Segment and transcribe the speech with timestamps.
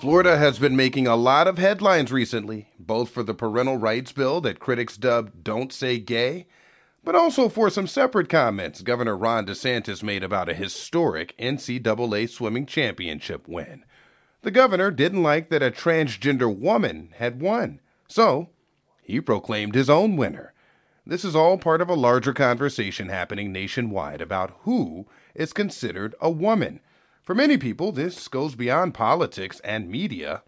[0.00, 4.40] Florida has been making a lot of headlines recently, both for the parental rights bill
[4.42, 6.46] that critics dub Don't Say Gay,
[7.02, 12.66] but also for some separate comments Governor Ron DeSantis made about a historic NCAA swimming
[12.66, 13.84] championship win.
[14.42, 18.50] The governor didn't like that a transgender woman had won, so
[19.02, 20.52] he proclaimed his own winner.
[21.04, 26.30] This is all part of a larger conversation happening nationwide about who is considered a
[26.30, 26.78] woman.
[27.26, 30.44] For many people, this goes beyond politics and media.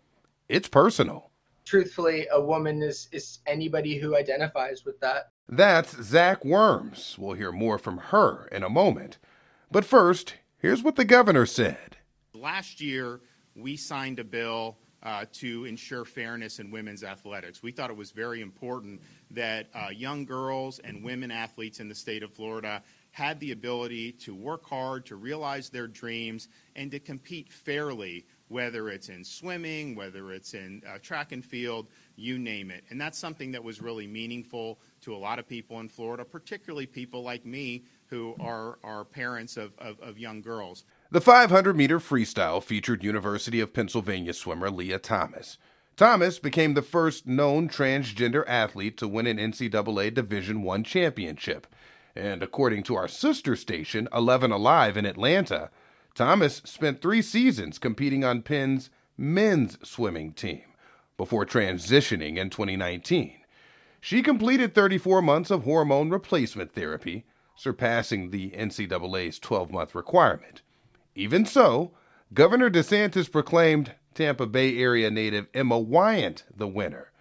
[0.49, 1.33] It's personal.
[1.65, 5.33] Truthfully, a woman is, is anybody who identifies with that.
[5.49, 7.17] That's Zak Worms.
[7.19, 9.19] We'll hear more from her in a moment.
[9.73, 11.97] But first, here's what the governor said.
[12.33, 13.23] Last year,
[13.57, 17.61] we signed a bill uh, to ensure fairness in women's athletics.
[17.61, 19.01] We thought it was very important
[19.33, 24.13] that uh, young girls and women athletes in the state of Florida had the ability
[24.13, 29.95] to work hard, to realize their dreams, and to compete fairly, whether it's in swimming,
[29.95, 32.85] whether it's in uh, track and field, you name it.
[32.91, 36.87] And that's something that was really meaningful to a lot of people in Florida, particularly
[36.87, 40.85] people like me who are, are parents of, of, of young girls.
[41.11, 45.59] The 500 meter freestyle featured University of Pennsylvania swimmer Lia Thomas.
[45.99, 51.67] Thomas became the first known transgender athlete to win an NCAA Division I championship.
[52.19, 55.71] And according to our sister station, 11 Alive in Atlanta,
[56.17, 60.65] Thomas spent three seasons competing on Penn's men's swimming team
[61.17, 63.39] before transitioning in 2019.
[64.01, 67.25] She completed 34 months of hormone replacement therapy,
[67.55, 70.63] surpassing the NCAA's 12 month requirement.
[71.15, 71.93] Even so,
[72.35, 77.13] Governor DeSantis proclaimed Tampa Bay area native Emma Weyant the winner.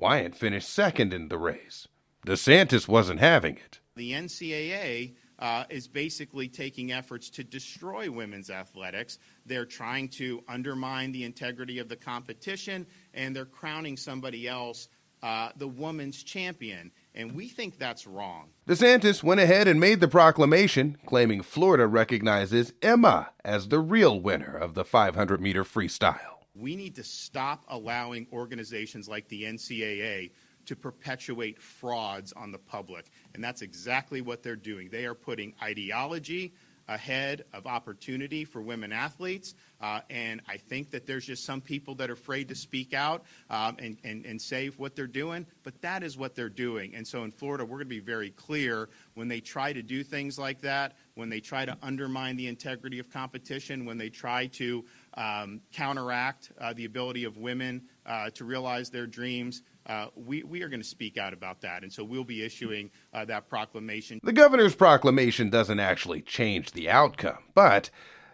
[0.00, 1.88] Weyant finished second in the race.
[2.26, 3.79] DeSantis wasn't having it.
[3.96, 9.18] The NCAA uh, is basically taking efforts to destroy women's athletics.
[9.46, 14.88] They're trying to undermine the integrity of the competition, and they're crowning somebody else
[15.22, 16.90] uh, the woman's champion.
[17.14, 18.50] And we think that's wrong.
[18.66, 24.56] DeSantis went ahead and made the proclamation, claiming Florida recognizes Emma as the real winner
[24.56, 26.18] of the 500 meter freestyle.
[26.54, 30.30] We need to stop allowing organizations like the NCAA
[30.70, 33.10] to perpetuate frauds on the public.
[33.34, 34.88] And that's exactly what they're doing.
[34.88, 36.54] They are putting ideology
[36.86, 39.54] ahead of opportunity for women athletes.
[39.80, 43.24] Uh, and I think that there's just some people that are afraid to speak out
[43.48, 46.94] um, and, and, and say what they're doing, but that is what they're doing.
[46.94, 50.02] And so in Florida, we're going to be very clear when they try to do
[50.02, 54.46] things like that, when they try to undermine the integrity of competition, when they try
[54.46, 59.62] to um, counteract uh, the ability of women uh, to realize their dreams.
[59.86, 61.82] Uh, we, we are going to speak out about that.
[61.82, 64.20] And so we'll be issuing uh, that proclamation.
[64.22, 67.90] The governor's proclamation doesn't actually change the outcome, but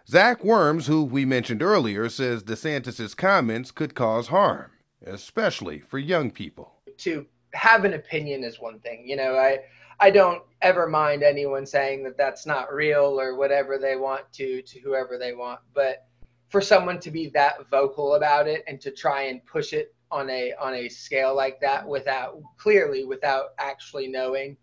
[0.07, 4.71] Zak Worms, who we mentioned earlier, says DeSantis' comments could cause harm,
[5.05, 6.75] especially for young people.
[6.99, 9.03] To have an opinion is one thing.
[9.07, 9.59] You know, I.
[9.99, 14.61] I don't ever mind anyone saying that that's not real or whatever they want to
[14.61, 15.59] to whoever they want.
[15.73, 16.05] But
[16.49, 20.29] for someone to be that vocal about it and to try and push it on
[20.29, 24.55] a on a scale like that without clearly without actually knowing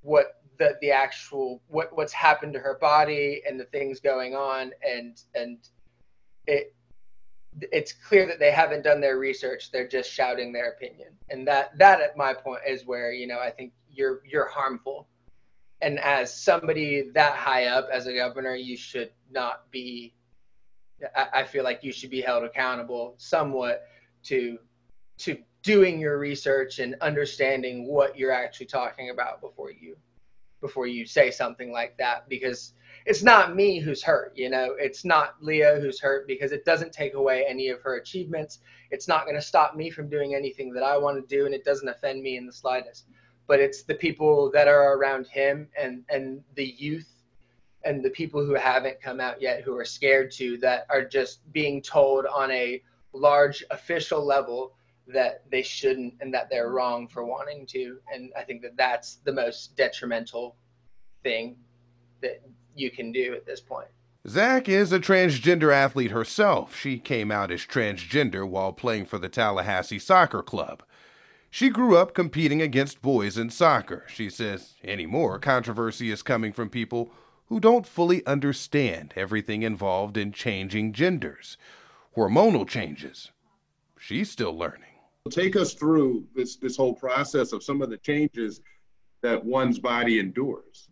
[0.00, 4.72] what the the actual what what's happened to her body and the things going on
[4.86, 5.58] and and
[6.46, 6.74] it
[7.70, 9.70] it's clear that they haven't done their research.
[9.70, 11.08] They're just shouting their opinion.
[11.28, 15.08] And that that at my point is where you know i think you're you're harmful.
[15.80, 20.14] And as somebody that high up as a governor you should not be
[21.16, 23.82] I, feel like you should be held accountable somewhat
[24.24, 24.58] to
[25.18, 29.96] to doing your research and understanding what you're actually talking about before you
[30.60, 32.74] before you say something like that because
[33.04, 34.74] it's not me who's hurt you know?
[34.78, 38.60] It's not Lia who's hurt because it doesn't take away any of her achievements.
[38.90, 41.54] It's not going to stop me from doing anything that i want to do and
[41.54, 43.06] it doesn't offend me in the slightest.
[43.46, 47.08] But it's the people that are around him and and the youth
[47.84, 51.40] and the people who haven't come out yet who are scared to that are just
[51.52, 52.82] being told on a
[53.12, 54.74] large official level
[55.06, 59.16] that they shouldn't and that they're wrong for wanting to and i think that that's
[59.24, 60.56] the most detrimental
[61.22, 61.56] thing
[62.20, 62.40] that
[62.74, 63.88] you can do at this point
[64.28, 66.78] Zak is a transgender athlete herself.
[66.78, 70.84] She came out as transgender while playing for the Tallahassee Soccer Club.
[71.50, 74.04] She grew up competing against boys in soccer.
[74.08, 77.12] She says anymore controversy is coming from people
[77.48, 81.58] who don't fully understand everything involved in changing genders,
[82.16, 83.30] hormonal changes.
[83.98, 84.88] She's still learning.
[85.30, 88.60] Take us through this, this whole process of some of the changes
[89.22, 90.88] that one's body endures.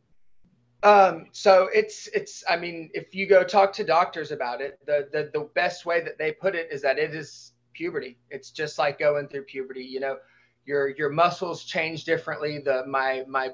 [0.82, 5.08] Um, so it's it's I mean, if you go talk to doctors about it, the,
[5.12, 8.19] the the best way that they put it is that it is puberty.
[8.31, 9.82] It's just like going through puberty.
[9.82, 10.17] You know,
[10.64, 12.61] your your muscles change differently.
[12.61, 13.50] The my my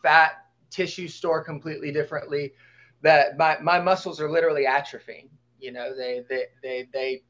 [0.00, 2.52] fat tissue store completely differently.
[3.02, 5.28] That my my muscles are literally atrophying.
[5.60, 7.22] You know, they they they they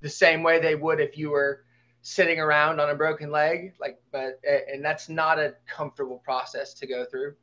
[0.00, 1.64] the same way they would if you were
[2.02, 3.74] sitting around on a broken leg.
[3.80, 7.34] Like, but and that's not a comfortable process to go through.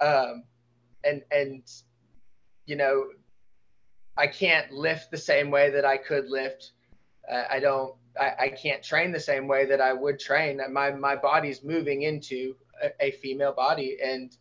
[0.00, 0.44] Um,
[1.04, 1.62] and and
[2.66, 3.04] you know
[4.16, 6.72] I can't lift the same way that I could lift.
[7.30, 7.94] Uh, I don't.
[8.20, 10.60] I, I can't train the same way that I would train.
[10.70, 14.36] My my body's moving into a, a female body, and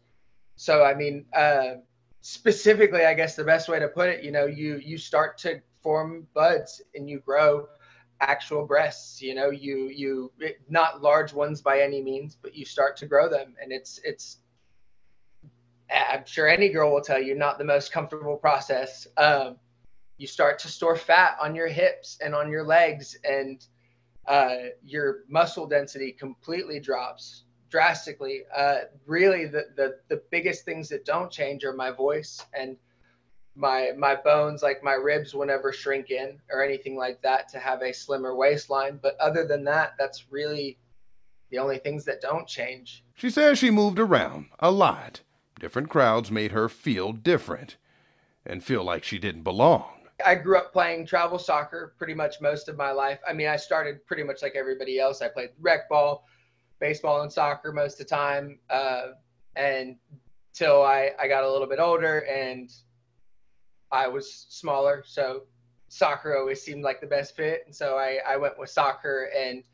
[0.56, 1.76] so I mean, uh,
[2.22, 5.62] specifically, I guess the best way to put it, you know, you you start to
[5.82, 7.68] form buds and you grow
[8.22, 9.22] actual breasts.
[9.22, 10.32] You know, you you
[10.70, 14.38] not large ones by any means, but you start to grow them, and it's it's
[15.90, 19.08] I'm sure any girl will tell you, not the most comfortable process.
[19.18, 19.58] Um,
[20.18, 23.66] you start to store fat on your hips and on your legs, and
[24.28, 28.42] uh, your muscle density completely drops drastically.
[28.56, 32.78] Uh, really, the, the the biggest things that don't change are my voice and
[33.56, 37.60] my my bones, like my ribs, will never shrink in or anything like that to
[37.60, 39.00] have a slimmer waistline.
[39.02, 40.78] But other than that, that's really
[41.50, 43.04] the only things that don't change.
[43.16, 45.22] She says she moved around a lot
[45.60, 47.76] Different crowds made her feel different
[48.46, 49.90] and feel like she didn't belong.
[50.26, 53.20] I grew up playing travel soccer pretty much most of my life.
[53.28, 55.22] I mean, I started pretty much like everybody else.
[55.22, 56.26] I played rec ball,
[56.80, 58.60] baseball, and soccer most of the time.
[58.70, 59.08] Uh,
[59.56, 59.98] and
[60.54, 62.72] till I, I got a little bit older and
[63.92, 65.04] I was smaller.
[65.06, 65.44] So
[65.88, 67.64] soccer always seemed like the best fit.
[67.66, 69.64] And so I, I went with soccer and–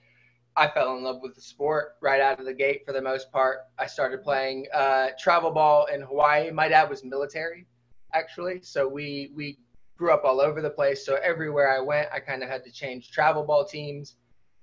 [0.58, 3.32] I fell in love with the sport right out of the gate for the most
[3.32, 3.60] part.
[3.78, 6.50] I started playing uh, travel ball in Hawaii.
[6.50, 7.66] My dad was military,
[8.14, 9.60] actually, so we we
[9.98, 11.06] grew up all over the place.
[11.06, 14.16] So everywhere I went, I kind of had to change travel ball teams,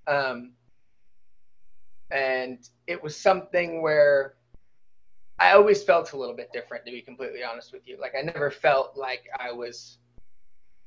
[0.07, 0.53] um,
[2.13, 4.35] and it was something where
[5.39, 7.99] I always felt a little bit different, to be completely honest with you.
[8.01, 9.99] Like I never felt like I was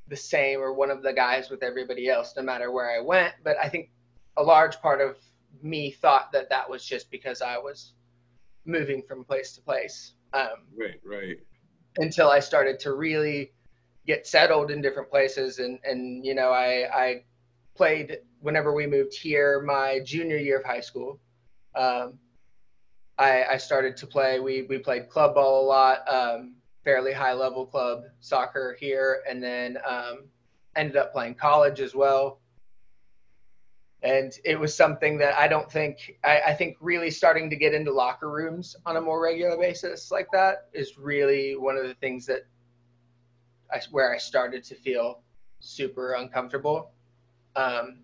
[0.07, 3.33] the same or one of the guys with everybody else, no matter where I went.
[3.43, 3.89] But I think
[4.37, 5.17] a large part of
[5.61, 7.93] me thought that that was just because I was
[8.65, 10.13] moving from place to place.
[10.33, 11.37] Um, right, right.
[11.97, 13.51] Until I started to really
[14.05, 17.23] get settled in different places, and and you know, I I
[17.75, 21.19] played whenever we moved here, my junior year of high school.
[21.75, 22.19] Um,
[23.17, 24.39] I, I started to play.
[24.39, 29.41] We we played club ball a lot, um, fairly high level club soccer here, and
[29.41, 30.25] then um,
[30.75, 32.39] ended up playing college as well
[34.05, 37.73] and it was something that I don't think I, I, think really starting to get
[37.73, 41.95] into locker rooms on a more regular basis like that is really one of the
[41.95, 42.41] things that
[43.73, 45.23] I, where I started to feel
[45.59, 46.91] super uncomfortable.
[47.55, 47.99] Um,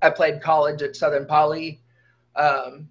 [0.00, 1.80] I played college at Southern Poly,
[2.36, 2.88] um,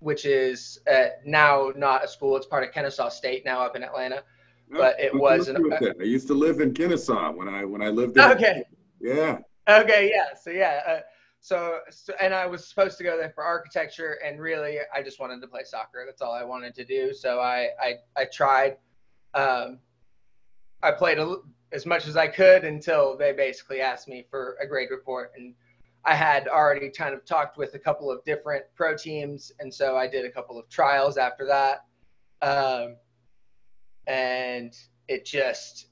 [0.00, 0.78] which is
[1.24, 4.22] now not a school; it's part of Kennesaw State now up in Atlanta.
[4.70, 5.48] but it was.
[5.48, 8.32] An, I used to live in Kennesaw when I when I lived there.
[8.32, 8.64] Okay.
[9.00, 9.38] Yeah.
[9.68, 10.10] Okay.
[10.12, 10.34] Yeah.
[10.34, 10.82] So yeah.
[10.86, 11.00] Uh,
[11.40, 15.20] so, so, and I was supposed to go there for architecture, and really, I just
[15.20, 16.02] wanted to play soccer.
[16.04, 17.14] That's all I wanted to do.
[17.14, 18.78] So I I, I tried.
[19.34, 19.78] Um,
[20.86, 21.36] I played a,
[21.72, 25.54] as much as I could until they basically asked me for a grade report, and
[26.04, 29.96] I had already kind of talked with a couple of different pro teams, and so
[29.96, 31.84] I did a couple of trials after that.
[32.42, 32.96] Um,
[34.06, 34.72] and
[35.08, 35.88] it just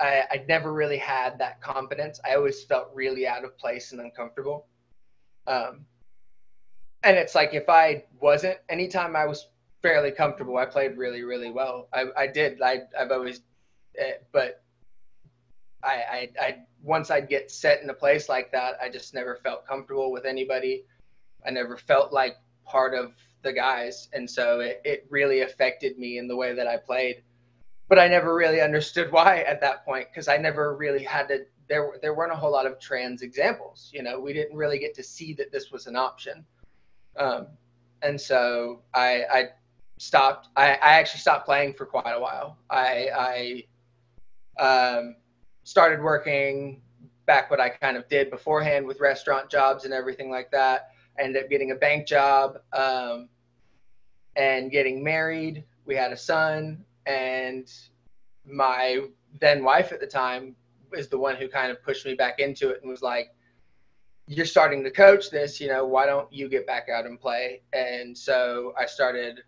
[0.00, 2.20] I, I never really had that confidence.
[2.24, 4.66] I always felt really out of place and uncomfortable.
[5.46, 5.84] Um,
[7.02, 9.48] and it's like if I wasn't, anytime I was
[9.82, 11.88] fairly comfortable, I played really, really well.
[11.92, 12.62] I, I did.
[12.62, 13.40] I, I've always,
[14.32, 14.62] but
[15.82, 19.36] I, I, I, once I'd get set in a place like that, I just never
[19.36, 20.84] felt comfortable with anybody.
[21.46, 24.08] I never felt like part of the guys.
[24.12, 27.22] And so it, it really affected me in the way that I played.
[27.88, 31.44] But I never really understood why at that point because I never really had to
[31.68, 33.90] there there weren't a whole lot of trans examples.
[33.94, 36.44] You know, we didn't really get to see that this was an option,
[37.16, 37.46] um,
[38.02, 39.48] and so I, I
[39.98, 40.48] stopped.
[40.56, 42.58] I, I actually stopped playing for quite a while.
[42.68, 43.64] I, I
[44.58, 45.16] um,
[45.64, 46.82] started working
[47.26, 50.90] back what I kind of did beforehand with restaurant jobs and everything like that.
[51.18, 53.28] Ended up getting a bank job um,
[54.36, 55.64] and getting married.
[55.84, 57.70] We had a son, and
[58.44, 59.02] my
[59.38, 60.56] then wife at the time
[60.92, 63.34] is the one who kind of pushed me back into it and was like,
[64.26, 65.84] "You're starting to coach this, you know.
[65.84, 69.42] Why don't you get back out and play?" And so I started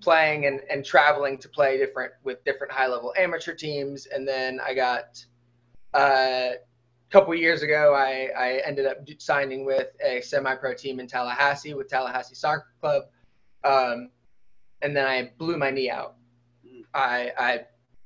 [0.00, 4.06] playing and, and traveling to play different with different high level amateur teams.
[4.06, 5.24] And then I got
[5.94, 11.00] uh, a couple years ago, I, I ended up signing with a semi pro team
[11.00, 13.02] in Tallahassee with Tallahassee Soccer Club.
[13.64, 14.10] Um,
[14.82, 16.14] and then I blew my knee out.
[16.94, 17.60] I, I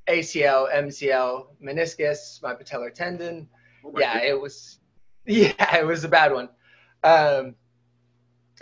[0.08, 3.48] ACL, MCL, meniscus, my patellar tendon.
[3.84, 4.30] Oh my yeah, goodness.
[4.30, 4.78] it was,
[5.26, 6.48] yeah, it was a bad one.
[7.02, 7.54] Um,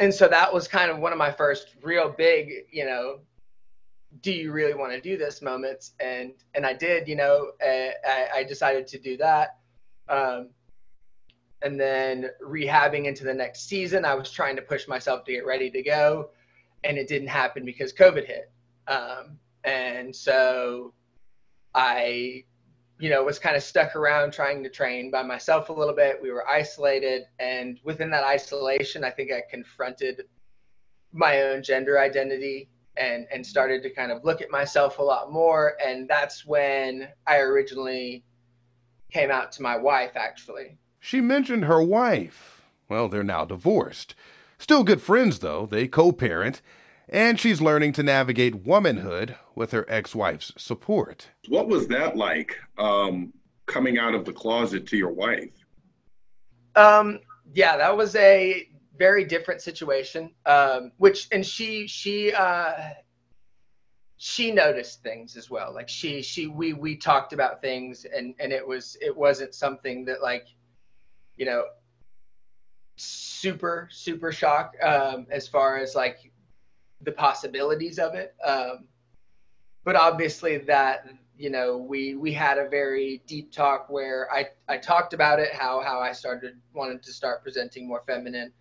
[0.03, 3.21] and so that was kind of one of my first real big, you know,
[4.21, 5.93] do you really want to do this moments?
[6.01, 9.59] And and I did, you know, I, I decided to do that.
[10.09, 10.49] Um,
[11.63, 15.47] and then rehabbing into the next season, I was trying to push myself to get
[15.47, 16.31] ready to go,
[16.83, 18.51] and it didn't happen because COVID hit.
[18.89, 20.95] Um, and so
[21.77, 22.43] I
[23.03, 26.23] you know, was kind of stuck around trying to train by myself a little bit.
[26.23, 27.25] We were isolated.
[27.41, 30.23] And within that isolation, I think I confronted
[31.13, 35.33] my own gender identity and, and started to kind of look at myself a lot
[35.33, 35.73] more.
[35.85, 38.23] And that's when I originally
[39.11, 40.79] came out to my wife, actually.
[41.01, 42.63] She mentioned her wife.
[42.89, 44.15] Well, they're now divorced.
[44.59, 45.67] Still good friends, though.
[45.67, 46.63] They co parent
[47.09, 51.29] and she's learning to navigate womanhood with her ex wife's support.
[51.49, 53.33] What was that like um,
[53.67, 55.53] coming out of the closet to your wife?
[56.75, 57.21] Um,
[57.55, 60.31] yeah, that was a very different situation.
[60.47, 62.73] Um, which, and she, she, uh,
[64.17, 65.75] she noticed things as well.
[65.75, 70.05] Like she, she, we, we talked about things and, and it was, it wasn't something
[70.07, 70.47] that like,
[71.37, 71.65] you know,
[72.97, 76.32] super, super shock, um, as far as like,
[77.03, 78.35] the possibilities of it.
[78.45, 78.85] Um,
[79.85, 84.79] but obviously that you know we we had a very deep talk where I I
[84.79, 88.53] talked about it how how I started wanted to start presenting more feminine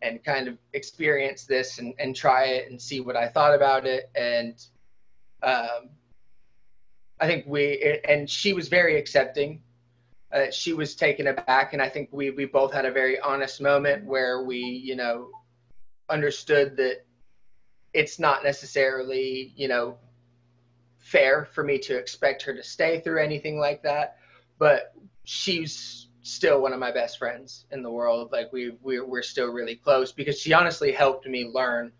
[0.00, 3.86] and kind of experience this and, and try it and see what I thought about
[3.86, 4.54] it and
[5.42, 5.90] um,
[7.22, 9.62] I think we and she was very accepting.
[10.32, 13.60] Uh, she was taken aback, and I think we we both had a very honest
[13.60, 15.28] moment where we you know
[16.08, 17.04] understood that
[17.92, 19.98] it's not necessarily, you know,
[20.98, 24.16] fair for me to expect her to stay through anything like that.
[24.58, 24.94] But
[25.24, 28.30] she's still one of my best friends in the world.
[28.32, 31.92] Like we we're, we're still really close because she honestly helped me learn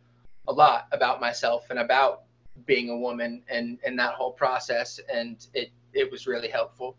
[0.48, 2.22] a lot about myself and about
[2.66, 5.00] being a woman and and that whole process.
[5.12, 6.96] And it it was really helpful.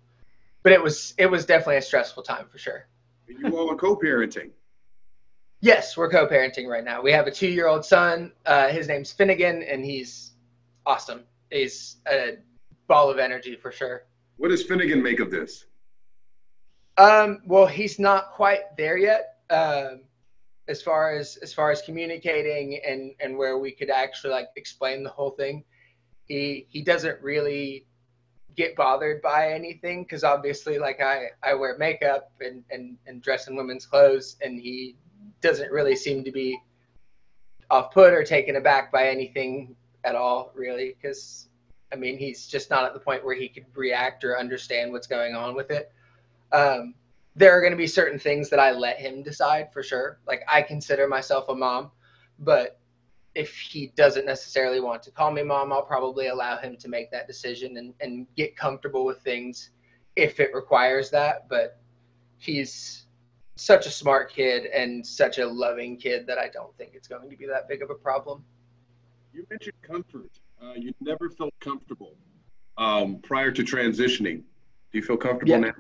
[0.62, 2.88] But it was it was definitely a stressful time for sure.
[3.28, 4.52] You all are co-parenting.
[5.64, 7.02] Yes, we're co-parenting right now.
[7.02, 8.34] We have a two-year-old son.
[8.46, 10.34] Uh, his name's Finnegan, and he's
[10.86, 11.24] awesome.
[11.52, 12.34] He's a
[12.88, 14.04] ball of energy for sure.
[14.36, 15.68] What does Finnegan make of this?
[16.98, 19.38] Um, well, he's not quite there yet.
[19.50, 20.02] Um,
[20.68, 25.02] as far as as far as communicating and and where we could actually like explain
[25.02, 25.64] the whole thing,
[26.26, 27.88] he he doesn't really
[28.58, 33.48] get bothered by anything because obviously like I I wear makeup and and and dress
[33.48, 34.98] in women's clothes, and he
[35.44, 36.60] doesn't really seem to be
[37.70, 41.50] off put or taken aback by anything at all, really, because
[41.92, 45.06] I mean, he's just not at the point where he could react or understand what's
[45.06, 45.92] going on with it.
[46.52, 46.96] Um,
[47.36, 50.20] there are going to be certain things that I let him decide for sure.
[50.28, 51.92] Like I consider myself a mom,
[52.40, 52.80] but
[53.36, 57.12] if he doesn't necessarily want to call me mom, I'll probably allow him to make
[57.12, 59.72] that decision and, and get comfortable with things
[60.16, 61.48] if it requires that.
[61.50, 61.80] But
[62.38, 63.06] he's
[63.56, 67.30] such a smart kid and such a loving kid that I don't think it's going
[67.30, 68.44] to be that big of a problem.
[69.32, 70.30] You mentioned comfort.
[70.62, 72.16] Uh, you never felt comfortable
[72.78, 74.38] um, prior to transitioning.
[74.92, 75.72] Do you feel comfortable yeah.
[75.72, 75.74] now?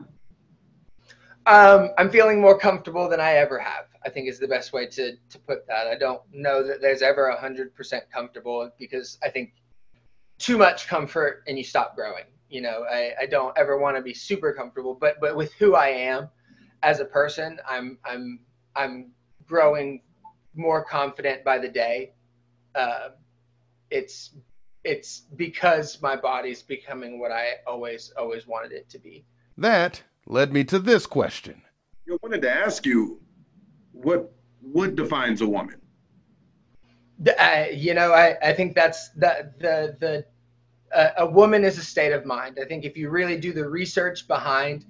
[1.46, 3.86] Um, I'm feeling more comfortable than I ever have.
[4.06, 5.88] I think is the best way to to put that.
[5.88, 9.54] I don't know that there's ever a hundred percent comfortable because I think
[10.38, 12.26] too much comfort and you stop growing.
[12.50, 15.76] You know, I, I don't ever want to be super comfortable, but but with who
[15.76, 16.30] I am,
[16.84, 18.40] as a person, I'm I'm
[18.76, 19.12] I'm
[19.48, 20.02] growing
[20.54, 22.14] more confident by the day.
[22.76, 23.10] Uh,
[23.90, 24.36] it's
[24.84, 29.26] it's because my body's becoming what I always always wanted it to be.
[29.58, 31.62] That led me to this question.
[32.12, 33.22] I wanted to ask you,
[33.94, 35.80] what what defines a woman?
[37.40, 40.26] Uh, you know, I, I think that's the the the
[40.94, 42.60] uh, a woman is a state of mind.
[42.62, 44.86] I think if you really do the research behind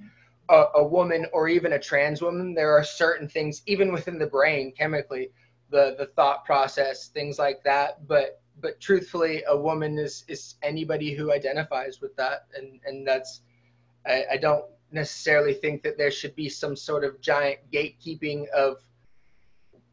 [0.49, 4.27] a, a, woman or even a trans woman, there are certain things, even within the
[4.27, 5.31] brain, chemically,
[5.69, 8.07] the the thought process, things like that.
[8.07, 13.41] But but truthfully, a woman is is anybody who identifies with that, and and that's
[14.05, 18.77] I, I don't necessarily think that there should be some sort of giant gatekeeping of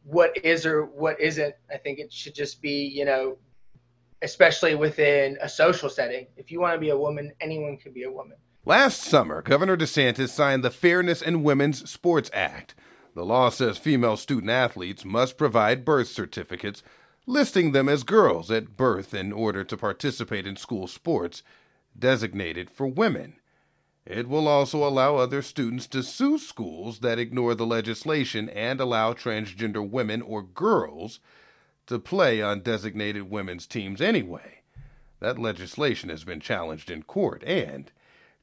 [0.05, 1.55] what is or what isn't.
[1.73, 3.39] I think it should just be you know
[4.23, 6.27] especially within a social setting.
[6.37, 8.37] If you want to be a woman, anyone can be a woman.
[8.67, 12.75] Last summer, Governor DeSantis signed the Fairness in Women's Sports Act.
[13.15, 16.83] The law says female student athletes must provide birth certificates
[17.27, 21.43] listing them as girls at birth in order to participate in school sports
[21.99, 23.37] designated for women.
[24.05, 29.15] It will also allow other students to sue schools that ignore the legislation and allow
[29.15, 31.19] transgender women or girls
[31.87, 34.61] to play on designated women's teams anyway.
[35.19, 37.91] That legislation has been challenged in court, and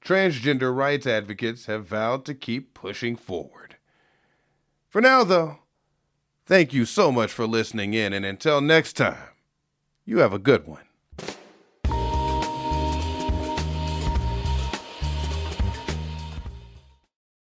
[0.04, 3.76] transgender rights advocates have vowed to keep pushing forward.
[4.90, 5.60] For now, though,
[6.46, 9.30] thank you so much for listening in, and until next time,
[10.06, 10.87] you have a good one.